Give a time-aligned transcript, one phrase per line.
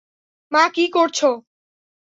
[0.51, 1.29] মা, কী করছো?